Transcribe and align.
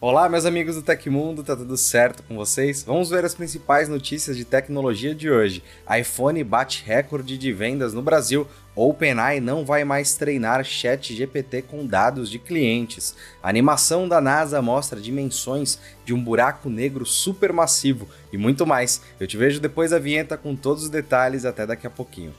Olá, 0.00 0.28
meus 0.28 0.44
amigos 0.44 0.76
do 0.76 0.82
Tecmundo, 0.82 1.42
tá 1.42 1.56
tudo 1.56 1.76
certo 1.76 2.22
com 2.22 2.36
vocês? 2.36 2.84
Vamos 2.84 3.10
ver 3.10 3.24
as 3.24 3.34
principais 3.34 3.88
notícias 3.88 4.36
de 4.36 4.44
tecnologia 4.44 5.12
de 5.12 5.28
hoje. 5.28 5.60
iPhone 5.98 6.44
bate 6.44 6.84
recorde 6.84 7.36
de 7.36 7.52
vendas 7.52 7.92
no 7.92 8.00
Brasil. 8.00 8.46
OpenAI 8.76 9.40
não 9.40 9.64
vai 9.64 9.82
mais 9.82 10.14
treinar 10.14 10.64
Chat 10.64 11.12
GPT 11.12 11.62
com 11.62 11.84
dados 11.84 12.30
de 12.30 12.38
clientes. 12.38 13.16
A 13.42 13.48
animação 13.48 14.08
da 14.08 14.20
NASA 14.20 14.62
mostra 14.62 15.00
dimensões 15.00 15.80
de 16.04 16.14
um 16.14 16.22
buraco 16.22 16.70
negro 16.70 17.04
supermassivo 17.04 18.08
e 18.32 18.38
muito 18.38 18.64
mais. 18.64 19.02
Eu 19.18 19.26
te 19.26 19.36
vejo 19.36 19.58
depois 19.58 19.90
da 19.90 19.98
vinheta 19.98 20.36
com 20.36 20.54
todos 20.54 20.84
os 20.84 20.90
detalhes. 20.90 21.44
Até 21.44 21.66
daqui 21.66 21.88
a 21.88 21.90
pouquinho. 21.90 22.32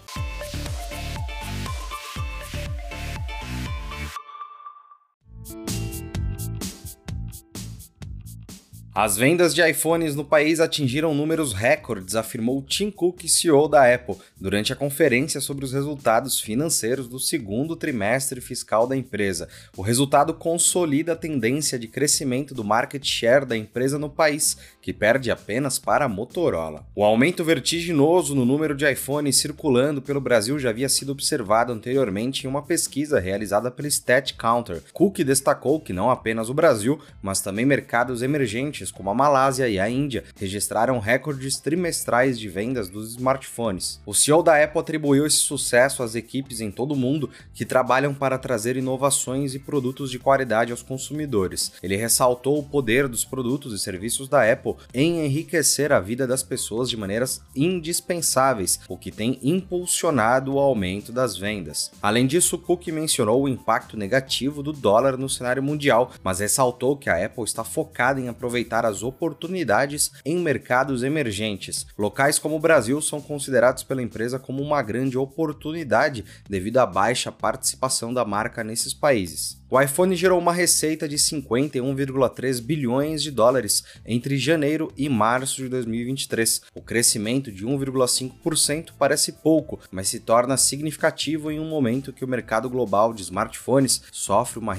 As 9.01 9.15
vendas 9.15 9.55
de 9.55 9.65
iPhones 9.65 10.13
no 10.13 10.25
país 10.25 10.59
atingiram 10.59 11.15
números 11.15 11.53
recordes, 11.53 12.17
afirmou 12.17 12.61
Tim 12.61 12.91
Cook, 12.91 13.29
CEO 13.29 13.65
da 13.65 13.95
Apple, 13.95 14.17
durante 14.37 14.73
a 14.73 14.75
conferência 14.75 15.39
sobre 15.39 15.63
os 15.63 15.71
resultados 15.71 16.41
financeiros 16.41 17.07
do 17.07 17.17
segundo 17.17 17.77
trimestre 17.77 18.41
fiscal 18.41 18.85
da 18.85 18.97
empresa. 18.97 19.47
O 19.77 19.81
resultado 19.81 20.33
consolida 20.33 21.13
a 21.13 21.15
tendência 21.15 21.79
de 21.79 21.87
crescimento 21.87 22.53
do 22.53 22.61
market 22.61 23.01
share 23.05 23.45
da 23.45 23.55
empresa 23.55 23.97
no 23.97 24.09
país, 24.09 24.57
que 24.81 24.91
perde 24.91 25.31
apenas 25.31 25.79
para 25.79 26.03
a 26.03 26.09
Motorola. 26.09 26.85
O 26.93 27.01
aumento 27.01 27.41
vertiginoso 27.41 28.35
no 28.35 28.43
número 28.43 28.75
de 28.75 28.91
iPhones 28.91 29.37
circulando 29.37 30.01
pelo 30.01 30.19
Brasil 30.19 30.59
já 30.59 30.71
havia 30.71 30.89
sido 30.89 31.13
observado 31.13 31.71
anteriormente 31.71 32.45
em 32.45 32.49
uma 32.49 32.63
pesquisa 32.63 33.17
realizada 33.17 33.71
pelo 33.71 33.87
Stat 33.87 34.33
Counter. 34.33 34.83
Cook 34.91 35.19
destacou 35.19 35.79
que 35.79 35.93
não 35.93 36.11
apenas 36.11 36.49
o 36.49 36.53
Brasil, 36.53 36.99
mas 37.21 37.39
também 37.39 37.65
mercados 37.65 38.21
emergentes 38.21 38.88
países 38.89 38.91
como 38.91 39.09
a 39.09 39.13
Malásia 39.13 39.69
e 39.69 39.79
a 39.79 39.89
Índia 39.89 40.23
registraram 40.35 40.99
recordes 40.99 41.59
trimestrais 41.59 42.37
de 42.37 42.49
vendas 42.49 42.89
dos 42.89 43.11
smartphones. 43.11 44.01
O 44.05 44.13
CEO 44.13 44.43
da 44.43 44.61
Apple 44.61 44.79
atribuiu 44.79 45.25
esse 45.25 45.37
sucesso 45.37 46.03
às 46.03 46.15
equipes 46.15 46.59
em 46.59 46.71
todo 46.71 46.91
o 46.91 46.97
mundo 46.97 47.29
que 47.53 47.65
trabalham 47.65 48.13
para 48.13 48.37
trazer 48.37 48.75
inovações 48.75 49.53
e 49.55 49.59
produtos 49.59 50.11
de 50.11 50.19
qualidade 50.19 50.71
aos 50.71 50.81
consumidores. 50.81 51.71
Ele 51.81 51.95
ressaltou 51.95 52.59
o 52.59 52.63
poder 52.63 53.07
dos 53.07 53.23
produtos 53.23 53.73
e 53.73 53.79
serviços 53.79 54.27
da 54.27 54.51
Apple 54.51 54.75
em 54.93 55.25
enriquecer 55.25 55.91
a 55.91 55.99
vida 55.99 56.27
das 56.27 56.43
pessoas 56.43 56.89
de 56.89 56.97
maneiras 56.97 57.41
indispensáveis, 57.55 58.79
o 58.87 58.97
que 58.97 59.11
tem 59.11 59.39
impulsionado 59.43 60.55
o 60.55 60.59
aumento 60.59 61.11
das 61.11 61.37
vendas. 61.37 61.91
Além 62.01 62.27
disso, 62.27 62.57
Cook 62.57 62.87
mencionou 62.87 63.43
o 63.43 63.49
impacto 63.49 63.95
negativo 63.95 64.63
do 64.63 64.73
dólar 64.73 65.17
no 65.17 65.29
cenário 65.29 65.63
mundial, 65.63 66.11
mas 66.23 66.39
ressaltou 66.39 66.97
que 66.97 67.09
a 67.09 67.25
Apple 67.25 67.43
está 67.43 67.63
focada 67.63 68.19
em 68.19 68.27
aproveitar 68.29 68.78
aproveitar 68.79 68.85
as 68.85 69.03
oportunidades 69.03 70.11
em 70.25 70.39
mercados 70.39 71.03
emergentes. 71.03 71.85
Locais 71.97 72.39
como 72.39 72.55
o 72.55 72.59
Brasil 72.59 73.01
são 73.01 73.21
considerados 73.21 73.83
pela 73.83 74.01
empresa 74.01 74.39
como 74.39 74.61
uma 74.61 74.81
grande 74.81 75.17
oportunidade 75.17 76.23
devido 76.49 76.77
à 76.77 76.85
baixa 76.85 77.31
participação 77.31 78.13
da 78.13 78.23
marca 78.23 78.63
nesses 78.63 78.93
países. 78.93 79.59
O 79.69 79.79
iPhone 79.79 80.15
gerou 80.15 80.39
uma 80.39 80.51
receita 80.51 81.07
de 81.07 81.15
51,3 81.15 82.59
bilhões 82.59 83.21
de 83.21 83.29
dólares 83.29 83.83
entre 84.03 84.35
janeiro 84.35 84.91
e 84.97 85.07
março 85.07 85.57
de 85.57 85.69
2023. 85.69 86.61
O 86.73 86.81
crescimento 86.81 87.51
de 87.51 87.67
1,5% 87.67 88.93
parece 88.97 89.33
pouco, 89.33 89.79
mas 89.91 90.07
se 90.07 90.21
torna 90.21 90.57
significativo 90.57 91.51
em 91.51 91.59
um 91.59 91.69
momento 91.69 92.11
que 92.11 92.25
o 92.25 92.27
mercado 92.27 92.67
global 92.67 93.13
de 93.13 93.21
smartphones 93.21 94.01
sofre 94.11 94.57
uma 94.57 94.73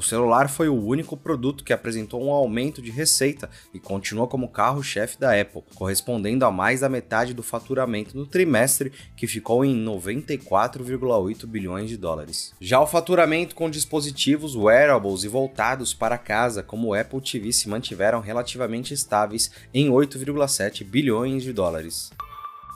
o 0.00 0.02
celular 0.02 0.48
foi 0.48 0.66
o 0.66 0.82
único 0.82 1.14
produto 1.14 1.62
que 1.62 1.74
apresentou 1.74 2.24
um 2.24 2.30
aumento 2.30 2.80
de 2.80 2.90
receita 2.90 3.50
e 3.72 3.78
continua 3.78 4.26
como 4.26 4.48
carro-chefe 4.48 5.20
da 5.20 5.38
Apple, 5.38 5.62
correspondendo 5.74 6.46
a 6.46 6.50
mais 6.50 6.80
da 6.80 6.88
metade 6.88 7.34
do 7.34 7.42
faturamento 7.42 8.16
no 8.16 8.24
trimestre, 8.24 8.90
que 9.14 9.26
ficou 9.26 9.62
em 9.62 9.76
94,8 9.84 11.46
bilhões 11.46 11.90
de 11.90 11.98
dólares. 11.98 12.54
Já 12.58 12.80
o 12.80 12.86
faturamento 12.86 13.54
com 13.54 13.68
dispositivos 13.68 14.56
wearables 14.56 15.22
e 15.22 15.28
voltados 15.28 15.92
para 15.92 16.16
casa, 16.16 16.62
como 16.62 16.88
o 16.88 16.94
Apple 16.94 17.20
TV, 17.20 17.52
se 17.52 17.68
mantiveram 17.68 18.20
relativamente 18.20 18.94
estáveis 18.94 19.50
em 19.74 19.90
8,7 19.90 20.82
bilhões 20.82 21.42
de 21.42 21.52
dólares. 21.52 22.10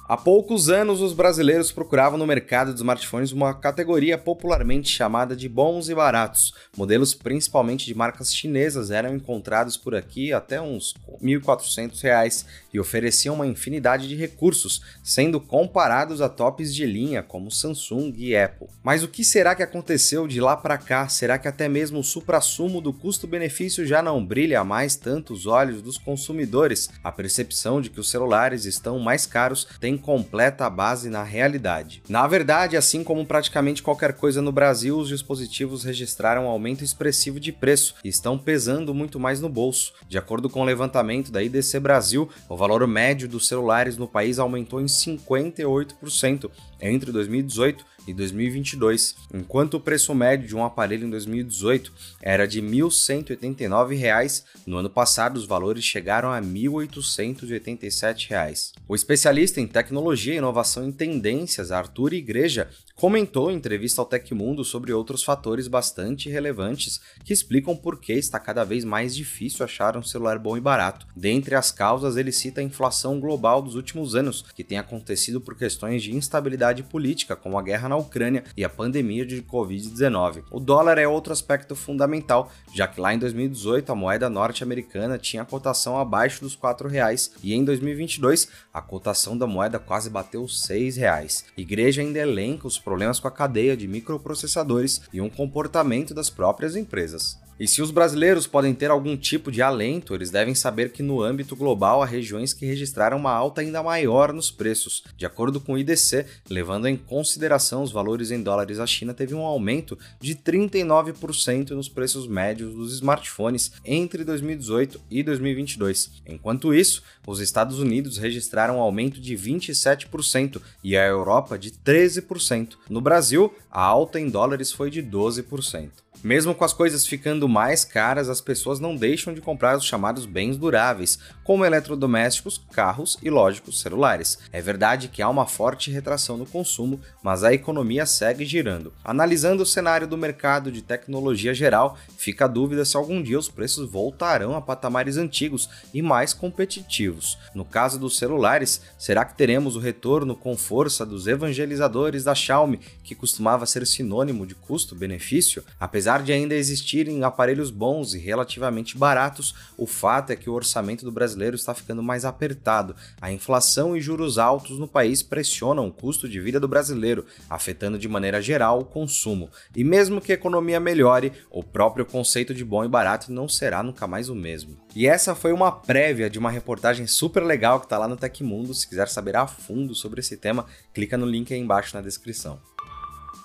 Há 0.07 0.19
poucos 0.19 0.69
anos, 0.69 1.01
os 1.01 1.15
brasileiros 1.15 1.73
procuravam 1.73 2.19
no 2.19 2.27
mercado 2.27 2.75
de 2.75 2.77
smartphones 2.77 3.33
uma 3.33 3.55
categoria 3.55 4.19
popularmente 4.19 4.91
chamada 4.91 5.35
de 5.35 5.49
bons 5.49 5.89
e 5.89 5.95
baratos. 5.95 6.53
Modelos 6.77 7.15
principalmente 7.15 7.87
de 7.87 7.95
marcas 7.95 8.35
chinesas 8.35 8.91
eram 8.91 9.17
encontrados 9.17 9.79
por 9.79 9.95
aqui 9.95 10.31
até 10.31 10.61
uns 10.61 10.95
R$ 11.23 11.39
1.400 11.41 12.45
e 12.75 12.79
ofereciam 12.79 13.35
uma 13.35 13.47
infinidade 13.47 14.07
de 14.07 14.15
recursos, 14.15 14.83
sendo 15.03 15.41
comparados 15.41 16.21
a 16.21 16.29
tops 16.29 16.75
de 16.75 16.85
linha 16.85 17.23
como 17.23 17.51
Samsung 17.51 18.13
e 18.19 18.37
Apple. 18.37 18.69
Mas 18.83 19.03
o 19.03 19.09
que 19.09 19.25
será 19.25 19.55
que 19.55 19.63
aconteceu 19.63 20.29
de 20.29 20.39
lá 20.39 20.55
para 20.55 20.77
cá? 20.77 21.09
Será 21.09 21.39
que 21.39 21.49
até 21.49 21.67
mesmo 21.67 22.01
o 22.01 22.05
suprassumo 22.05 22.83
do 22.83 22.93
custo-benefício 22.93 23.87
já 23.87 24.03
não 24.03 24.23
brilha 24.23 24.63
mais 24.65 24.97
tanto 24.97 25.33
os 25.33 25.47
olhos 25.47 25.81
dos 25.81 25.97
consumidores? 25.97 26.91
A 27.03 27.11
percepção 27.11 27.81
de 27.81 27.89
que 27.89 28.01
os 28.01 28.11
celulares 28.11 28.67
estão 28.67 28.99
mais 28.99 29.25
caros 29.25 29.67
tem 29.81 29.94
tem 29.95 29.99
completa 29.99 30.69
base 30.69 31.09
na 31.09 31.23
realidade. 31.23 32.03
Na 32.09 32.27
verdade, 32.27 32.77
assim 32.77 33.05
como 33.05 33.25
praticamente 33.25 33.83
qualquer 33.83 34.15
coisa 34.15 34.43
no 34.43 34.53
Brasil, 34.53 34.99
os 34.99 35.09
dispositivos 35.09 35.85
registraram 35.85 36.45
um 36.45 36.49
aumento 36.49 36.83
expressivo 36.83 37.39
de 37.39 37.53
preço 37.53 37.95
e 38.05 38.09
estão 38.09 38.37
pesando 38.37 38.93
muito 38.93 39.21
mais 39.21 39.41
no 39.41 39.49
bolso. 39.49 39.93
De 40.09 40.19
acordo 40.19 40.51
com 40.51 40.61
o 40.61 40.65
levantamento 40.65 41.31
da 41.31 41.43
IDC 41.43 41.79
Brasil, 41.81 42.29
o 42.49 42.57
valor 42.57 42.87
médio 42.87 43.29
dos 43.29 43.47
celulares 43.47 43.97
no 43.97 44.09
país 44.09 44.39
aumentou 44.39 44.81
em 44.81 44.87
58% 44.87 46.51
entre 46.85 47.11
2018 47.11 47.85
e 48.07 48.13
2022, 48.13 49.17
enquanto 49.33 49.73
o 49.75 49.81
preço 49.81 50.15
médio 50.15 50.47
de 50.47 50.55
um 50.55 50.63
aparelho 50.65 51.07
em 51.07 51.11
2018 51.11 51.91
era 52.21 52.47
de 52.47 52.61
R$ 52.61 52.69
1.189, 52.69 54.45
no 54.67 54.77
ano 54.77 54.91
passado 54.91 55.37
os 55.37 55.47
valores 55.47 55.85
chegaram 55.85 56.31
a 56.31 56.39
R$ 56.39 56.47
1.887. 56.47 58.73
O 58.87 58.95
especialista 58.95 59.59
em 59.61 59.67
tecnologia, 59.67 60.35
inovação 60.35 60.87
e 60.89 60.93
tendências, 60.93 61.73
Arthur 61.73 62.13
Igreja, 62.13 62.69
comentou 62.95 63.51
em 63.51 63.57
entrevista 63.57 64.01
ao 64.01 64.07
Tecmundo 64.07 64.65
sobre 64.65 64.93
outros 64.93 65.25
fatores 65.25 65.67
bastante 65.67 66.31
relevantes 66.31 67.01
que 67.25 67.33
explicam 67.33 67.77
por 67.77 68.01
que 68.01 68.13
está 68.13 68.39
cada 68.39 68.63
vez 68.65 68.85
mais 68.85 69.17
difícil 69.17 69.65
achar 69.65 69.97
um 69.97 70.03
celular 70.03 70.39
bom 70.39 70.57
e 70.57 70.61
barato. 70.61 71.05
Dentre 71.17 71.57
as 71.57 71.73
causas, 71.73 72.17
ele 72.17 72.31
cita 72.31 72.61
a 72.61 72.65
inflação 72.65 73.19
global 73.19 73.63
dos 73.63 73.75
últimos 73.75 74.15
anos, 74.15 74.45
que 74.55 74.63
tem 74.63 74.79
acontecido 74.79 75.41
por 75.41 75.57
questões 75.57 76.03
de 76.03 76.15
instabilidade 76.15 76.74
política, 76.83 77.37
como 77.37 77.59
a 77.59 77.63
guerra 77.63 77.89
na 77.89 77.97
Ucrânia 77.97 78.45
e 78.57 78.65
a 78.65 78.69
pandemia 78.69 79.25
de 79.25 79.43
Covid-19. 79.43 80.45
O 80.51 80.59
dólar 80.59 80.99
é 80.99 81.07
outro 81.07 81.33
aspecto 81.33 81.77
fundamental, 81.77 82.51
já 82.75 82.87
que 82.87 83.01
lá 83.01 83.15
em 83.15 83.19
2018 83.19 83.93
a 83.93 83.95
moeda 83.95 84.29
norte-americana 84.29 85.19
tinha 85.19 85.43
a 85.43 85.47
cotação 85.47 85.99
abaixo 85.99 86.41
dos 86.41 86.55
R$ 86.55 86.89
reais 86.89 87.33
e 87.43 87.55
em 87.55 87.65
2022 87.65 88.49
a 88.73 88.81
cotação 88.81 89.37
da 89.37 89.47
moeda 89.47 89.79
quase 89.79 90.11
bateu 90.11 90.45
R$ 90.45 90.91
reais. 90.91 91.45
Igreja 91.57 92.03
ainda 92.03 92.19
elenca 92.19 92.67
os 92.67 92.79
problemas 92.79 93.21
com 93.21 93.29
a 93.29 93.31
cadeia 93.31 93.77
de 93.77 93.87
microprocessadores 93.87 95.03
e 95.13 95.21
um 95.21 95.31
comportamento 95.31 96.15
das 96.15 96.31
próprias 96.31 96.77
empresas. 96.77 97.44
E 97.59 97.69
se 97.69 97.81
os 97.81 97.93
brasileiros 97.93 98.49
podem 98.49 98.75
ter 98.75 98.91
algum 98.91 99.17
tipo 99.17 99.53
de 99.53 99.63
alento, 99.63 100.13
eles 100.13 100.31
devem 100.31 100.55
saber 100.55 100.91
que 100.91 101.05
no 101.05 101.23
âmbito 101.23 101.55
global 101.55 102.03
há 102.03 102.07
regiões 102.07 102.53
que 102.53 102.67
registraram 102.67 103.17
uma 103.17 103.33
alta 103.33 103.61
ainda 103.61 103.83
maior 103.83 104.33
nos 104.33 104.51
preços. 104.51 105.05
De 105.17 105.25
acordo 105.25 105.61
com 105.61 105.75
o 105.75 105.79
IDC, 105.79 106.27
levando 106.51 106.89
em 106.89 106.97
consideração 106.97 107.83
os 107.83 107.93
valores 107.93 108.33
em 108.33 108.43
dólares, 108.43 108.81
a 108.81 108.87
China 108.87 109.15
teve 109.15 109.35
um 109.35 109.43
aumento 109.43 109.97
de 110.21 110.35
39% 110.35 111.71
nos 111.71 111.89
preços 111.89 112.27
médios 112.27 112.75
dos 112.75 112.93
smartphones 112.95 113.71
entre 113.85 114.25
2018 114.25 115.01
e 115.09 115.23
2022. 115.23 116.11
Enquanto 116.27 116.75
isso, 116.75 117.03
os 117.25 117.39
Estados 117.39 117.79
Unidos 117.79 118.19
registraram 118.19 118.79
um 118.79 118.81
aumento 118.81 119.21
de 119.21 119.37
27% 119.37 120.61
e 120.83 120.97
a 120.97 121.07
Europa 121.07 121.57
de 121.57 121.71
13%. 121.71 122.75
No 122.91 123.01
Brasil, 123.01 123.55
a 123.71 123.83
alta 123.83 124.19
em 124.19 124.29
dólares 124.29 124.73
foi 124.73 124.91
de 124.91 125.03
12%. 125.03 126.04
Mesmo 126.25 126.55
com 126.55 126.65
as 126.65 126.73
coisas 126.73 127.07
ficando 127.07 127.47
mais 127.47 127.85
caras, 127.85 128.31
as 128.31 128.41
pessoas 128.41 128.81
não 128.81 128.97
deixam 128.97 129.35
de 129.35 129.43
comprar 129.43 129.77
os 129.77 129.85
chamados 129.85 130.25
bens 130.25 130.57
duráveis, 130.57 131.19
como 131.45 131.65
eletrodomésticos, 131.65 132.61
carros 132.73 133.19
e, 133.23 133.29
lógico, 133.29 133.71
celulares. 133.71 134.39
É 134.51 134.61
verdade 134.61 135.09
que 135.09 135.23
há 135.23 135.29
uma 135.29 135.47
forte 135.47 135.91
retração 135.91 136.37
no 136.37 136.47
consumo, 136.47 137.01
mas 137.23 137.45
a 137.45 137.53
economia 137.53 138.07
segue 138.07 138.45
girando. 138.45 138.93
Analisando 139.05 139.63
o 139.63 139.67
cenário 139.67 140.09
do 140.09 140.17
mercado 140.17 140.73
de 140.73 140.83
tecnologia 140.83 141.53
geral, 141.53 141.99
fica 142.17 142.47
a 142.47 142.49
dúvida 142.49 142.85
se 142.85 142.97
algum 142.97 143.23
dia 143.23 143.39
os 143.39 143.49
preços 143.49 143.89
voltarão 143.89 144.57
a 144.57 144.61
patamares 144.61 145.17
antigos 145.17 145.69
e 145.93 146.01
mais 146.01 146.33
competitivos. 146.33 147.39
No 147.55 147.65
caso 147.65 147.99
dos 147.99 148.17
celulares, 148.17 148.81
será 148.99 149.25
que 149.25 149.37
teremos 149.37 149.77
o 149.77 149.81
retorno 149.81 150.35
com 150.35 150.57
força 150.57 151.05
dos 151.05 151.27
evangelizadores 151.27 152.25
da 152.25 152.35
Xiaomi, 152.35 152.81
que 153.03 153.15
costumava 153.15 153.67
ser 153.67 153.87
sinônimo 153.87 154.47
de 154.47 154.55
custo-benefício? 154.55 155.63
Apesar 155.79 156.23
de 156.23 156.33
ainda 156.33 156.55
existirem 156.55 157.23
aparelhos 157.23 157.71
bons 157.71 158.15
e 158.15 158.19
relativamente 158.19 158.97
baratos, 158.97 159.55
o 159.77 159.87
fato 159.87 160.31
é 160.31 160.37
que 160.37 160.49
o 160.49 160.55
orçamento 160.55 161.05
do 161.05 161.13
brasileiro 161.35 161.57
está 161.57 161.75
ficando 161.75 162.03
mais 162.03 162.25
apertado. 162.25 162.95
A 163.21 163.31
inflação 163.33 163.97
e 163.97 164.01
juros 164.01 164.39
altos 164.39 164.79
no 164.79 164.89
país 164.89 165.23
pressionam 165.23 165.89
o 165.89 165.93
custo 165.93 166.29
de 166.29 166.41
vida 166.41 166.61
do 166.61 166.69
brasileiro, 166.69 167.27
afetando 167.51 167.99
de 167.99 168.09
maneira 168.09 168.41
geral 168.41 168.81
o 168.81 168.85
consumo. 168.85 169.51
E 169.75 169.83
mesmo 169.83 170.21
que 170.21 170.33
a 170.33 170.35
economia 170.35 170.79
melhore, 170.81 171.33
o 171.51 171.63
próprio 171.63 172.07
conceito 172.07 172.55
de 172.55 172.65
bom 172.65 172.85
e 172.85 172.89
barato 172.89 173.33
não 173.33 173.49
será 173.49 173.83
nunca 173.83 174.07
mais 174.07 174.29
o 174.29 174.35
mesmo. 174.35 174.77
E 174.95 175.07
essa 175.07 175.35
foi 175.35 175.53
uma 175.53 175.73
prévia 175.73 176.31
de 176.31 176.39
uma 176.39 176.51
reportagem 176.51 177.07
super 177.07 177.43
legal 177.43 177.81
que 177.81 177.87
está 177.87 177.99
lá 177.99 178.07
no 178.07 178.17
Tecmundo. 178.17 178.73
Se 178.73 178.89
quiser 178.89 179.09
saber 179.09 179.37
a 179.37 179.47
fundo 179.47 179.95
sobre 179.95 180.21
esse 180.21 180.37
tema, 180.37 180.67
clica 180.93 181.19
no 181.19 181.27
link 181.27 181.53
aí 181.53 181.61
embaixo 181.61 181.97
na 181.97 182.03
descrição. 182.03 182.74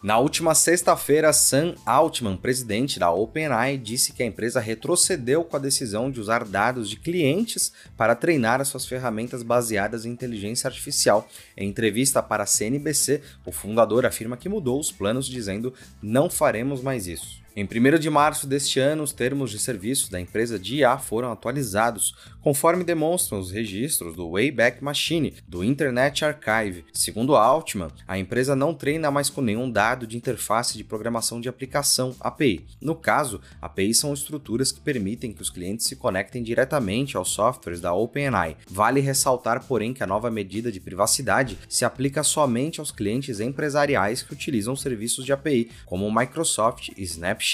Na 0.02 0.18
última 0.18 0.56
sexta-feira, 0.56 1.34
Sam 1.34 1.76
Altman, 1.86 2.38
presidente 2.38 2.98
da 2.98 3.12
OpenAI, 3.12 3.78
disse 3.78 4.14
que 4.14 4.24
a 4.24 4.26
empresa 4.26 4.62
retrocedeu 4.62 5.44
com 5.44 5.58
a 5.58 5.60
decisão 5.60 6.10
de 6.10 6.22
usar 6.22 6.46
dados 6.46 6.90
de 6.90 6.96
clientes 6.96 7.74
para 7.98 8.16
treinar 8.16 8.62
as 8.62 8.70
suas 8.70 8.86
ferramentas 8.86 9.44
baseadas 9.44 10.06
em 10.06 10.12
inteligência 10.12 10.70
artificial. 10.70 11.28
Em 11.58 11.68
entrevista 11.68 12.24
para 12.24 12.44
a 12.44 12.48
CNBC, 12.48 13.22
o 13.46 13.52
fundador 13.52 14.06
afirma 14.06 14.38
que 14.38 14.48
mudou 14.48 14.80
os 14.80 14.90
planos, 14.90 15.28
dizendo: 15.28 15.74
não 16.02 16.30
faremos 16.30 16.82
mais 16.82 17.06
isso. 17.06 17.42
Em 17.60 17.66
1 17.66 18.00
de 18.00 18.10
março 18.10 18.48
deste 18.48 18.80
ano, 18.80 19.04
os 19.04 19.12
termos 19.12 19.52
de 19.52 19.60
serviço 19.60 20.10
da 20.10 20.18
empresa 20.18 20.58
de 20.58 20.78
IA 20.78 20.98
foram 20.98 21.30
atualizados, 21.30 22.16
conforme 22.42 22.86
demonstram 22.86 23.38
os 23.38 23.52
registros 23.52 24.16
do 24.16 24.32
Wayback 24.32 24.82
Machine, 24.82 25.34
do 25.46 25.62
Internet 25.62 26.24
Archive. 26.24 26.86
Segundo 26.94 27.36
a 27.36 27.44
Altman, 27.44 27.90
a 28.08 28.18
empresa 28.18 28.56
não 28.56 28.74
treina 28.74 29.12
mais 29.12 29.30
com 29.30 29.42
nenhum 29.42 29.70
dado 29.70 30.08
de 30.08 30.16
interface 30.16 30.78
de 30.78 30.86
programação 30.86 31.42
de 31.42 31.50
aplicação, 31.50 32.16
API. 32.22 32.66
No 32.80 32.96
caso, 32.96 33.42
APIs 33.62 34.00
são 34.00 34.14
estruturas 34.14 34.72
que 34.72 34.80
permitem 34.80 35.34
que 35.34 35.42
os 35.42 35.50
clientes 35.50 35.86
se 35.86 35.98
conectem 35.98 36.42
diretamente 36.42 37.18
aos 37.18 37.28
softwares 37.28 37.82
da 37.82 37.94
OpenAI. 37.94 38.56
Vale 38.70 39.02
ressaltar, 39.02 39.66
porém, 39.66 39.94
que 39.94 40.02
a 40.02 40.08
nova 40.08 40.32
medida 40.32 40.72
de 40.72 40.80
privacidade 40.80 41.60
se 41.68 41.84
aplica 41.84 42.24
somente 42.24 42.80
aos 42.80 42.90
clientes 42.90 43.42
empresariais 43.42 44.24
que 44.24 44.32
utilizam 44.32 44.78
serviços 44.78 45.26
de 45.26 45.34
API, 45.34 45.70
como 45.86 46.10
Microsoft 46.10 46.92
e 46.96 47.04
Snapchat. 47.04 47.49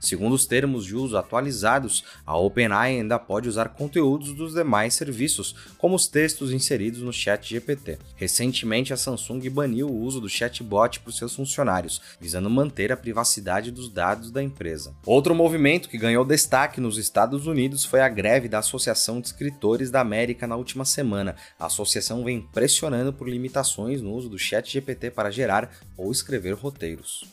Segundo 0.00 0.34
os 0.34 0.46
termos 0.46 0.84
de 0.84 0.94
uso 0.94 1.16
atualizados, 1.16 2.04
a 2.26 2.36
OpenAI 2.36 2.96
ainda 2.96 3.18
pode 3.18 3.48
usar 3.48 3.70
conteúdos 3.70 4.34
dos 4.34 4.54
demais 4.54 4.94
serviços, 4.94 5.54
como 5.78 5.94
os 5.94 6.06
textos 6.06 6.52
inseridos 6.52 7.00
no 7.00 7.12
Chat 7.12 7.48
GPT. 7.48 7.98
Recentemente, 8.16 8.92
a 8.92 8.96
Samsung 8.96 9.48
baniu 9.48 9.88
o 9.88 10.00
uso 10.00 10.20
do 10.20 10.28
chatbot 10.28 11.00
para 11.00 11.12
seus 11.12 11.34
funcionários, 11.34 12.00
visando 12.20 12.50
manter 12.50 12.92
a 12.92 12.96
privacidade 12.96 13.70
dos 13.70 13.88
dados 13.88 14.30
da 14.30 14.42
empresa. 14.42 14.94
Outro 15.06 15.34
movimento 15.34 15.88
que 15.88 15.96
ganhou 15.96 16.24
destaque 16.24 16.80
nos 16.80 16.98
Estados 16.98 17.46
Unidos 17.46 17.84
foi 17.84 18.00
a 18.00 18.08
greve 18.08 18.48
da 18.48 18.58
Associação 18.58 19.20
de 19.20 19.28
Escritores 19.28 19.90
da 19.90 20.00
América 20.00 20.46
na 20.46 20.56
última 20.56 20.84
semana. 20.84 21.36
A 21.58 21.66
associação 21.66 22.24
vem 22.24 22.40
pressionando 22.40 23.12
por 23.12 23.28
limitações 23.28 24.02
no 24.02 24.12
uso 24.12 24.28
do 24.28 24.38
Chat 24.38 24.70
GPT 24.70 25.10
para 25.10 25.30
gerar 25.30 25.70
ou 25.96 26.10
escrever 26.12 26.54
roteiros. 26.54 27.24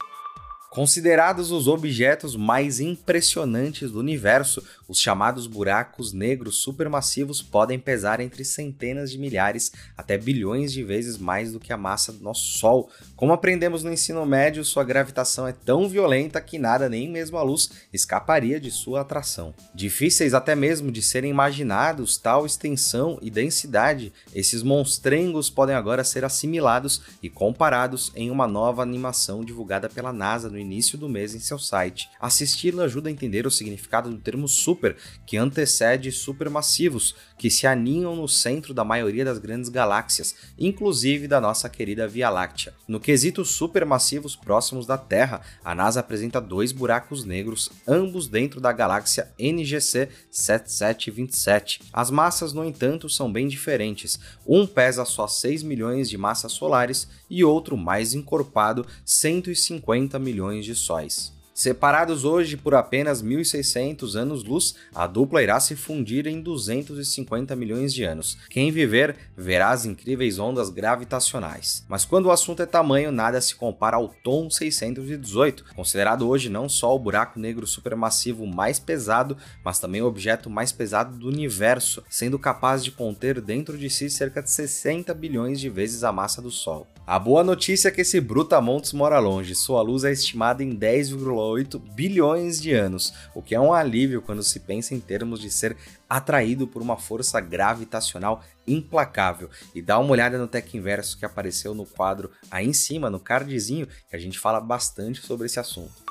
Considerados 0.75 1.51
os 1.51 1.69
objetos 1.69 2.36
mais 2.36 2.81
impressionantes 2.81 3.92
do 3.92 3.98
universo, 3.98 4.62
os 4.89 5.00
chamados 5.00 5.48
buracos 5.48 6.12
negros 6.12 6.57
supermassivos 6.57 7.42
podem 7.42 7.80
pesar 7.80 8.19
entre 8.19 8.44
centenas 8.44 9.10
de 9.10 9.18
milhares 9.18 9.72
até 9.98 10.18
bilhões 10.18 10.74
de 10.74 10.83
vezes 10.83 11.18
mais 11.18 11.54
do 11.54 11.62
que 11.62 11.72
a 11.72 11.77
massa 11.77 12.12
do 12.12 12.22
nosso 12.22 12.57
Sol. 12.57 12.89
Como 13.16 13.31
aprendemos 13.31 13.83
no 13.83 13.94
ensino 13.94 14.25
médio, 14.25 14.66
sua 14.66 14.83
gravitação 14.83 15.48
é 15.48 15.54
tão 15.54 15.88
violenta 15.88 16.42
que 16.42 16.60
nada, 16.60 16.89
nem 16.89 17.10
mesmo 17.10 17.38
a 17.38 17.42
luz, 17.42 17.71
escaparia 17.94 18.60
de 18.60 18.69
sua 18.69 19.00
atração. 19.00 19.54
Difíceis 19.74 20.33
até 20.33 20.56
mesmo 20.56 20.92
de 20.92 21.01
serem 21.01 21.31
imaginados, 21.31 22.18
tal 22.18 22.45
extensão 22.45 23.18
e 23.21 23.30
densidade, 23.30 24.12
esses 24.33 24.62
monstrengos 24.62 25.50
podem 25.50 25.74
agora 25.74 26.04
ser 26.04 26.25
assimilados 26.25 27.01
e 27.24 27.30
comparados 27.30 28.12
em 28.13 28.30
uma 28.30 28.45
nova 28.45 28.83
animação 28.83 29.45
divulgada 29.45 29.88
pela 29.88 30.12
NASA 30.12 30.50
no 30.50 30.64
início 30.65 30.97
do 30.97 31.07
mês 31.07 31.33
em 31.33 31.39
seu 31.39 31.57
site. 31.57 32.09
Assisti-lo 32.19 32.81
ajuda 32.81 33.07
a 33.07 33.12
entender 33.12 33.45
o 33.47 33.51
significado 33.51 34.09
do 34.09 34.17
termo 34.17 34.47
super, 34.47 34.97
que 35.25 35.38
antecede 35.38 36.12
supermassivos, 36.12 37.15
que 37.38 37.50
se 37.50 37.67
aninham 37.67 38.15
no 38.15 38.27
centro 38.27 38.73
da 38.73 38.83
maioria 38.83 39.23
das 39.23 39.38
grandes 39.38 39.69
galáxias, 39.69 40.35
inclusive 40.57 41.27
da 41.27 41.39
nossa 41.39 41.69
querida 41.69 42.07
Via 42.07 42.29
Láctea. 42.29 42.73
No 42.88 43.00
quesito 43.00 43.45
supermassivos 43.45 44.35
próximos 44.35 44.85
da 44.85 44.97
Terra, 44.97 45.41
a 45.63 45.75
NASA 45.75 46.00
apresenta 46.00 46.41
dois 46.41 46.71
buracos 46.71 47.23
negros, 47.23 47.71
ambos 47.88 48.27
dentro 48.27 48.59
da 48.59 48.73
galáxia 48.73 49.31
NGC 49.39 50.09
7727. 50.31 51.81
As 51.94 52.09
massas, 52.09 52.51
no 52.51 52.65
entanto, 52.65 53.07
são 53.07 53.31
bem 53.31 53.47
diferentes. 53.47 54.19
Um 54.45 54.65
pesa 54.65 55.06
só 55.06 55.27
6 55.27 55.61
milhões 55.63 56.09
de 56.09 56.18
massas 56.18 56.51
solares 56.51 57.07
e 57.29 57.44
outro 57.44 57.77
mais 57.77 58.13
encorpado 58.13 58.85
150 59.06 60.18
milhões 60.19 60.44
de 60.65 60.75
sóis. 60.75 61.34
Separados 61.57 62.25
hoje 62.25 62.57
por 62.57 62.75
apenas 62.75 63.24
1.600 63.24 64.16
anos-luz, 64.16 64.75
a 64.94 65.07
dupla 65.07 65.42
irá 65.42 65.57
se 65.57 65.74
fundir 65.74 66.28
em 66.28 66.42
250 66.42 67.56
milhões 67.56 67.94
de 67.94 68.04
anos. 68.04 68.38
Quem 68.50 68.74
viver 68.74 69.16
verá 69.38 69.69
as 69.69 69.86
incríveis 69.86 70.38
ondas 70.38 70.69
gravitacionais. 70.69 71.86
Mas 71.88 72.04
quando 72.04 72.25
o 72.25 72.31
assunto 72.31 72.62
é 72.62 72.66
tamanho, 72.66 73.10
nada 73.10 73.40
se 73.40 73.56
compara 73.56 73.96
ao 73.96 74.10
Tom 74.10 74.50
618, 74.50 75.63
considerado 75.74 76.28
hoje 76.28 76.50
não 76.50 76.68
só 76.68 76.94
o 76.94 77.00
buraco 77.00 77.40
negro 77.40 77.66
supermassivo 77.66 78.46
mais 78.46 78.78
pesado, 78.78 79.38
mas 79.63 79.80
também 79.80 80.02
o 80.02 80.07
objeto 80.07 80.50
mais 80.50 80.74
pesado 80.74 81.18
do 81.18 81.30
universo, 81.30 82.04
sendo 82.10 82.38
capaz 82.38 82.84
de 82.84 82.92
conter 82.92 83.40
dentro 83.40 83.78
de 83.78 83.90
si 83.90 84.10
cerca 84.10 84.44
de 84.44 84.52
60 84.52 85.13
bilhões 85.13 85.62
de 85.62 85.69
vezes 85.69 86.04
a 86.04 86.12
massa 86.12 86.42
do 86.42 86.52
Sol. 86.52 86.86
A 87.07 87.18
boa 87.18 87.44
notícia 87.44 87.88
é 87.88 87.92
que 87.92 88.02
esse 88.02 88.19
Brutamontes 88.19 88.92
mora 88.92 89.19
longe, 89.19 89.56
sua 89.56 89.81
luz 89.81 90.04
é 90.04 90.12
estimada 90.12 90.63
em 90.63 90.75
10,8 90.75 91.44
bilhões 91.94 92.62
de 92.62 92.71
anos, 92.71 93.13
o 93.33 93.42
que 93.42 93.56
é 93.56 93.59
um 93.59 93.74
alívio 93.74 94.21
quando 94.21 94.44
se 94.44 94.59
pensa 94.59 94.94
em 94.94 95.00
termos 95.00 95.39
de 95.39 95.50
ser 95.50 95.75
atraído 96.09 96.68
por 96.68 96.81
uma 96.81 96.97
força 96.97 97.39
gravitacional 97.39 98.44
implacável. 98.68 99.50
E 99.74 99.81
dá 99.81 100.00
uma 100.00 100.12
olhada 100.12 100.38
no 100.38 100.47
Tech 100.47 100.75
Inverso 100.75 101.18
que 101.18 101.25
apareceu 101.25 101.74
no 101.74 101.86
quadro 101.86 102.31
aí 102.50 102.68
em 102.68 102.74
cima, 102.74 103.09
no 103.09 103.19
cardzinho, 103.19 103.88
que 104.09 104.15
a 104.15 104.19
gente 104.19 104.39
fala 104.39 104.59
bastante 104.59 105.21
sobre 105.21 105.47
esse 105.47 105.59
assunto. 105.59 106.05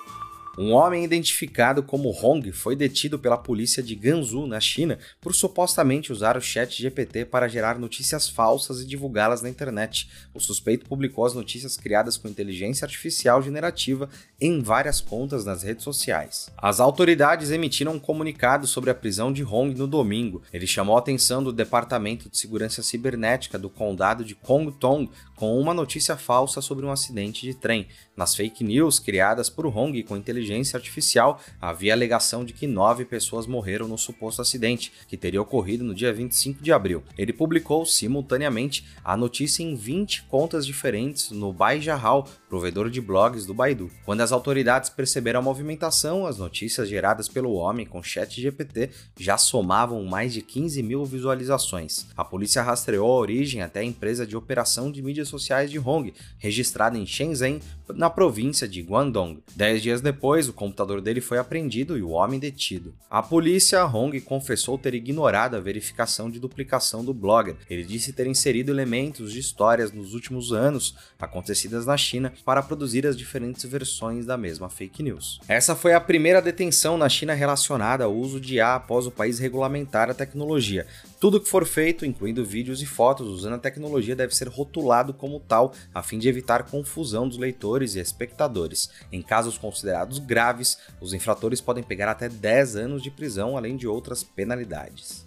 Um 0.56 0.72
homem 0.72 1.04
identificado 1.04 1.82
como 1.82 2.10
Hong 2.10 2.52
foi 2.52 2.76
detido 2.76 3.18
pela 3.18 3.36
polícia 3.36 3.82
de 3.82 3.94
Gansu, 3.94 4.46
na 4.46 4.60
China, 4.60 4.98
por 5.20 5.34
supostamente 5.34 6.12
usar 6.12 6.36
o 6.36 6.40
chat 6.40 6.80
GPT 6.80 7.24
para 7.24 7.48
gerar 7.48 7.78
notícias 7.78 8.28
falsas 8.28 8.80
e 8.80 8.86
divulgá-las 8.86 9.42
na 9.42 9.50
internet. 9.50 10.08
O 10.32 10.38
suspeito 10.38 10.86
publicou 10.86 11.26
as 11.26 11.34
notícias 11.34 11.76
criadas 11.76 12.16
com 12.16 12.28
inteligência 12.28 12.84
artificial 12.84 13.42
generativa 13.42 14.08
em 14.40 14.62
várias 14.62 15.00
contas 15.00 15.44
nas 15.44 15.62
redes 15.62 15.82
sociais. 15.82 16.50
As 16.56 16.78
autoridades 16.78 17.50
emitiram 17.50 17.94
um 17.94 17.98
comunicado 17.98 18.66
sobre 18.66 18.90
a 18.90 18.94
prisão 18.94 19.32
de 19.32 19.42
Hong 19.42 19.74
no 19.74 19.88
domingo. 19.88 20.42
Ele 20.52 20.66
chamou 20.66 20.96
a 20.96 21.00
atenção 21.00 21.42
do 21.42 21.52
Departamento 21.52 22.30
de 22.30 22.38
Segurança 22.38 22.82
Cibernética 22.82 23.58
do 23.58 23.68
condado 23.68 24.24
de 24.24 24.34
Kongtong 24.34 25.10
com 25.36 25.58
uma 25.58 25.74
notícia 25.74 26.16
falsa 26.16 26.60
sobre 26.60 26.84
um 26.86 26.90
acidente 26.90 27.42
de 27.42 27.54
trem. 27.54 27.86
Nas 28.16 28.34
fake 28.34 28.62
news 28.62 28.98
criadas 28.98 29.50
por 29.50 29.66
Hong 29.66 30.02
com 30.04 30.16
inteligência 30.16 30.76
artificial, 30.76 31.40
havia 31.60 31.92
alegação 31.92 32.44
de 32.44 32.52
que 32.52 32.66
nove 32.66 33.04
pessoas 33.04 33.46
morreram 33.46 33.88
no 33.88 33.98
suposto 33.98 34.40
acidente, 34.40 34.92
que 35.08 35.16
teria 35.16 35.42
ocorrido 35.42 35.82
no 35.84 35.94
dia 35.94 36.12
25 36.12 36.62
de 36.62 36.72
abril. 36.72 37.02
Ele 37.18 37.32
publicou 37.32 37.84
simultaneamente 37.84 38.86
a 39.04 39.16
notícia 39.16 39.62
em 39.62 39.74
20 39.74 40.24
contas 40.24 40.64
diferentes 40.64 41.30
no 41.30 41.52
Baijahal, 41.52 42.28
provedor 42.48 42.88
de 42.88 43.00
blogs 43.00 43.46
do 43.46 43.54
Baidu. 43.54 43.90
Quando 44.04 44.20
as 44.20 44.32
autoridades 44.32 44.88
perceberam 44.90 45.40
a 45.40 45.42
movimentação, 45.42 46.26
as 46.26 46.38
notícias 46.38 46.88
geradas 46.88 47.28
pelo 47.28 47.54
homem 47.54 47.86
com 47.86 48.02
chat 48.02 48.40
GPT 48.40 48.90
já 49.18 49.36
somavam 49.36 50.04
mais 50.04 50.32
de 50.32 50.42
15 50.42 50.82
mil 50.82 51.04
visualizações. 51.04 52.06
A 52.16 52.24
polícia 52.24 52.62
rastreou 52.62 53.10
a 53.10 53.18
origem 53.18 53.62
até 53.62 53.80
a 53.80 53.84
empresa 53.84 54.26
de 54.26 54.36
operação 54.36 54.90
de 54.90 55.02
mídias 55.02 55.23
sociais 55.28 55.70
de 55.70 55.78
Hong, 55.78 56.12
registrada 56.38 56.98
em 56.98 57.06
Shenzhen, 57.06 57.60
na 57.94 58.08
província 58.08 58.66
de 58.66 58.80
Guangdong. 58.80 59.42
Dez 59.54 59.82
dias 59.82 60.00
depois, 60.00 60.48
o 60.48 60.52
computador 60.52 61.00
dele 61.00 61.20
foi 61.20 61.38
apreendido 61.38 61.98
e 61.98 62.02
o 62.02 62.10
homem 62.10 62.40
detido. 62.40 62.94
A 63.10 63.22
polícia 63.22 63.84
Hong 63.84 64.18
confessou 64.20 64.78
ter 64.78 64.94
ignorado 64.94 65.56
a 65.56 65.60
verificação 65.60 66.30
de 66.30 66.38
duplicação 66.38 67.04
do 67.04 67.12
blogger. 67.12 67.56
Ele 67.68 67.84
disse 67.84 68.12
ter 68.12 68.26
inserido 68.26 68.70
elementos 68.70 69.32
de 69.32 69.38
histórias 69.38 69.92
nos 69.92 70.14
últimos 70.14 70.52
anos 70.52 70.94
acontecidas 71.18 71.86
na 71.86 71.96
China 71.96 72.32
para 72.44 72.62
produzir 72.62 73.06
as 73.06 73.16
diferentes 73.16 73.64
versões 73.64 74.24
da 74.26 74.36
mesma 74.36 74.68
fake 74.68 75.02
news. 75.02 75.40
Essa 75.48 75.74
foi 75.76 75.94
a 75.94 76.00
primeira 76.00 76.40
detenção 76.42 76.96
na 76.96 77.08
China 77.08 77.34
relacionada 77.34 78.04
ao 78.04 78.14
uso 78.14 78.40
de 78.40 78.56
IA 78.56 78.76
após 78.76 79.06
o 79.06 79.10
país 79.10 79.38
regulamentar 79.38 80.10
a 80.10 80.14
tecnologia. 80.14 80.86
Tudo 81.20 81.40
que 81.40 81.48
for 81.48 81.64
feito, 81.64 82.04
incluindo 82.04 82.44
vídeos 82.44 82.82
e 82.82 82.86
fotos 82.86 83.28
usando 83.28 83.54
a 83.54 83.58
tecnologia, 83.58 84.14
deve 84.14 84.34
ser 84.34 84.48
rotulado 84.48 85.13
como 85.14 85.40
tal, 85.40 85.72
a 85.94 86.02
fim 86.02 86.18
de 86.18 86.28
evitar 86.28 86.64
confusão 86.64 87.28
dos 87.28 87.38
leitores 87.38 87.94
e 87.94 88.00
espectadores. 88.00 88.90
Em 89.10 89.22
casos 89.22 89.56
considerados 89.56 90.18
graves, 90.18 90.78
os 91.00 91.14
infratores 91.14 91.60
podem 91.60 91.82
pegar 91.82 92.10
até 92.10 92.28
10 92.28 92.76
anos 92.76 93.02
de 93.02 93.10
prisão, 93.10 93.56
além 93.56 93.76
de 93.76 93.86
outras 93.86 94.22
penalidades. 94.22 95.26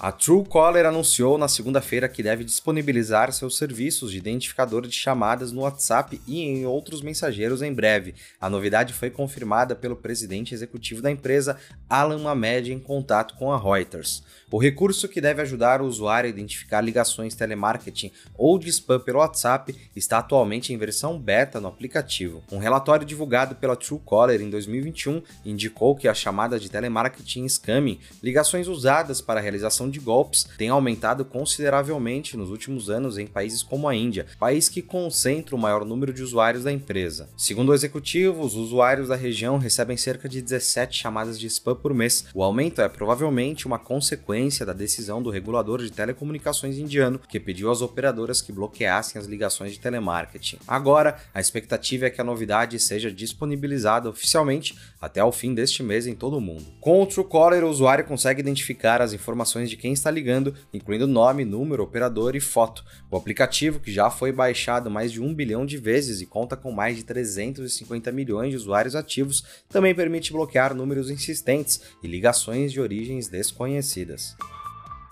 A 0.00 0.12
Truecaller 0.12 0.86
anunciou 0.86 1.36
na 1.36 1.48
segunda-feira 1.48 2.08
que 2.08 2.22
deve 2.22 2.44
disponibilizar 2.44 3.32
seus 3.32 3.56
serviços 3.58 4.12
de 4.12 4.18
identificador 4.18 4.86
de 4.86 4.92
chamadas 4.92 5.50
no 5.50 5.62
WhatsApp 5.62 6.20
e 6.24 6.40
em 6.40 6.64
outros 6.64 7.02
mensageiros 7.02 7.62
em 7.62 7.72
breve. 7.72 8.14
A 8.40 8.48
novidade 8.48 8.92
foi 8.92 9.10
confirmada 9.10 9.74
pelo 9.74 9.96
presidente 9.96 10.54
executivo 10.54 11.02
da 11.02 11.10
empresa, 11.10 11.56
Alan 11.90 12.18
Mamed, 12.18 12.72
em 12.72 12.78
contato 12.78 13.34
com 13.34 13.50
a 13.50 13.58
Reuters. 13.58 14.22
O 14.52 14.56
recurso 14.56 15.08
que 15.08 15.20
deve 15.20 15.42
ajudar 15.42 15.82
o 15.82 15.86
usuário 15.86 16.28
a 16.28 16.30
identificar 16.30 16.80
ligações 16.80 17.34
telemarketing 17.34 18.12
ou 18.36 18.56
de 18.56 18.70
spam 18.70 19.00
pelo 19.00 19.18
WhatsApp 19.18 19.74
está 19.96 20.18
atualmente 20.18 20.72
em 20.72 20.78
versão 20.78 21.18
beta 21.18 21.60
no 21.60 21.66
aplicativo. 21.66 22.42
Um 22.52 22.58
relatório 22.58 23.04
divulgado 23.04 23.56
pela 23.56 23.76
Truecaller 23.76 24.40
em 24.40 24.48
2021 24.48 25.22
indicou 25.44 25.96
que 25.96 26.06
a 26.06 26.14
chamada 26.14 26.58
de 26.58 26.70
telemarketing 26.70 27.48
scamming, 27.48 27.98
ligações 28.22 28.68
usadas 28.68 29.20
para 29.20 29.40
a 29.40 29.42
realização 29.42 29.87
de 29.90 30.00
golpes 30.00 30.46
tem 30.56 30.68
aumentado 30.68 31.24
consideravelmente 31.24 32.36
nos 32.36 32.50
últimos 32.50 32.90
anos 32.90 33.18
em 33.18 33.26
países 33.26 33.62
como 33.62 33.88
a 33.88 33.94
Índia, 33.94 34.26
país 34.38 34.68
que 34.68 34.82
concentra 34.82 35.54
o 35.54 35.58
maior 35.58 35.84
número 35.84 36.12
de 36.12 36.22
usuários 36.22 36.64
da 36.64 36.72
empresa. 36.72 37.28
Segundo 37.36 37.70
o 37.70 37.74
executivo, 37.74 38.42
os 38.42 38.54
usuários 38.54 39.08
da 39.08 39.16
região 39.16 39.58
recebem 39.58 39.96
cerca 39.96 40.28
de 40.28 40.42
17 40.42 40.96
chamadas 40.98 41.38
de 41.38 41.46
spam 41.46 41.74
por 41.74 41.94
mês. 41.94 42.26
O 42.34 42.42
aumento 42.42 42.80
é 42.80 42.88
provavelmente 42.88 43.66
uma 43.66 43.78
consequência 43.78 44.66
da 44.66 44.72
decisão 44.72 45.22
do 45.22 45.30
regulador 45.30 45.82
de 45.82 45.90
telecomunicações 45.90 46.78
indiano, 46.78 47.20
que 47.28 47.40
pediu 47.40 47.70
às 47.70 47.82
operadoras 47.82 48.40
que 48.40 48.52
bloqueassem 48.52 49.20
as 49.20 49.26
ligações 49.26 49.72
de 49.72 49.80
telemarketing. 49.80 50.58
Agora, 50.66 51.18
a 51.32 51.40
expectativa 51.40 52.06
é 52.06 52.10
que 52.10 52.20
a 52.20 52.24
novidade 52.24 52.78
seja 52.78 53.10
disponibilizada 53.10 54.08
oficialmente 54.08 54.76
até 55.00 55.22
o 55.22 55.32
fim 55.32 55.54
deste 55.54 55.82
mês 55.82 56.06
em 56.06 56.14
todo 56.14 56.36
o 56.36 56.40
mundo. 56.40 56.66
Com 56.80 57.02
o 57.02 57.06
Truecaller, 57.06 57.64
o 57.64 57.70
usuário 57.70 58.04
consegue 58.04 58.40
identificar 58.40 59.00
as 59.00 59.12
informações 59.12 59.70
de 59.70 59.76
quem 59.78 59.92
está 59.92 60.10
ligando, 60.10 60.54
incluindo 60.74 61.06
nome, 61.06 61.44
número, 61.44 61.82
operador 61.82 62.36
e 62.36 62.40
foto. 62.40 62.84
O 63.10 63.16
aplicativo, 63.16 63.80
que 63.80 63.90
já 63.90 64.10
foi 64.10 64.32
baixado 64.32 64.90
mais 64.90 65.10
de 65.10 65.22
um 65.22 65.32
bilhão 65.32 65.64
de 65.64 65.78
vezes 65.78 66.20
e 66.20 66.26
conta 66.26 66.56
com 66.56 66.70
mais 66.70 66.96
de 66.96 67.04
350 67.04 68.12
milhões 68.12 68.50
de 68.50 68.56
usuários 68.56 68.94
ativos, 68.94 69.44
também 69.68 69.94
permite 69.94 70.32
bloquear 70.32 70.74
números 70.74 71.10
insistentes 71.10 71.80
e 72.02 72.06
ligações 72.06 72.72
de 72.72 72.80
origens 72.80 73.28
desconhecidas. 73.28 74.36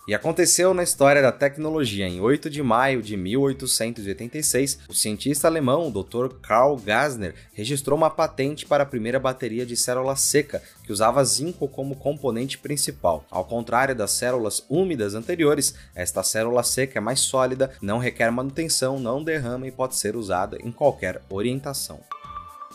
E 0.06 0.14
aconteceu 0.14 0.72
na 0.72 0.84
história 0.84 1.20
da 1.20 1.32
tecnologia. 1.32 2.06
Em 2.06 2.20
8 2.20 2.48
de 2.48 2.62
maio 2.62 3.02
de 3.02 3.16
1886, 3.16 4.78
o 4.88 4.94
cientista 4.94 5.48
alemão 5.48 5.90
Dr. 5.90 6.28
Karl 6.40 6.76
Gassner 6.76 7.34
registrou 7.52 7.98
uma 7.98 8.08
patente 8.08 8.64
para 8.64 8.84
a 8.84 8.86
primeira 8.86 9.18
bateria 9.18 9.66
de 9.66 9.76
célula 9.76 10.14
seca, 10.14 10.62
que 10.84 10.92
usava 10.92 11.24
zinco 11.24 11.66
como 11.66 11.96
componente 11.96 12.56
principal. 12.56 13.24
Ao 13.28 13.44
contrário 13.44 13.96
das 13.96 14.12
células 14.12 14.64
úmidas 14.70 15.16
anteriores, 15.16 15.74
esta 15.92 16.22
célula 16.22 16.62
seca 16.62 16.98
é 16.98 17.00
mais 17.00 17.18
sólida, 17.18 17.72
não 17.82 17.98
requer 17.98 18.30
manutenção, 18.30 19.00
não 19.00 19.24
derrama 19.24 19.66
e 19.66 19.72
pode 19.72 19.96
ser 19.96 20.14
usada 20.14 20.56
em 20.62 20.70
qualquer 20.70 21.20
orientação. 21.28 21.98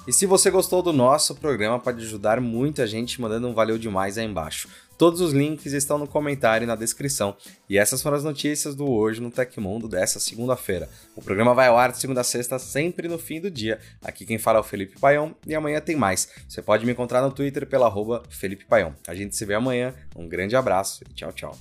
E 0.07 0.11
se 0.11 0.25
você 0.25 0.49
gostou 0.49 0.81
do 0.81 0.91
nosso 0.91 1.35
programa, 1.35 1.79
pode 1.79 2.03
ajudar 2.03 2.41
muita 2.41 2.87
gente 2.87 3.21
mandando 3.21 3.47
um 3.47 3.53
valeu 3.53 3.77
demais 3.77 4.17
aí 4.17 4.25
embaixo. 4.25 4.67
Todos 4.97 5.21
os 5.21 5.31
links 5.31 5.73
estão 5.73 5.97
no 5.99 6.07
comentário 6.07 6.65
e 6.65 6.67
na 6.67 6.75
descrição. 6.75 7.35
E 7.69 7.77
essas 7.77 8.01
foram 8.01 8.17
as 8.17 8.23
notícias 8.23 8.75
do 8.75 8.89
Hoje 8.89 9.21
no 9.21 9.29
Tecmundo 9.29 9.87
dessa 9.87 10.19
segunda-feira. 10.19 10.89
O 11.15 11.21
programa 11.21 11.53
vai 11.53 11.67
ao 11.67 11.77
ar 11.77 11.91
de 11.91 11.99
segunda 11.99 12.21
a 12.21 12.23
sexta, 12.23 12.57
sempre 12.57 13.07
no 13.07 13.19
fim 13.19 13.39
do 13.39 13.49
dia. 13.49 13.79
Aqui 14.03 14.25
quem 14.25 14.39
fala 14.39 14.57
é 14.57 14.61
o 14.61 14.63
Felipe 14.63 14.99
Paião 14.99 15.35
e 15.45 15.53
amanhã 15.53 15.79
tem 15.79 15.95
mais. 15.95 16.29
Você 16.49 16.63
pode 16.63 16.83
me 16.83 16.91
encontrar 16.91 17.21
no 17.21 17.31
Twitter 17.31 17.67
pela 17.67 17.85
arroba 17.85 18.23
Felipe 18.29 18.65
Paião. 18.65 18.95
A 19.07 19.13
gente 19.13 19.35
se 19.35 19.45
vê 19.45 19.53
amanhã. 19.53 19.93
Um 20.15 20.27
grande 20.27 20.55
abraço 20.55 21.03
e 21.09 21.13
tchau, 21.13 21.31
tchau. 21.31 21.57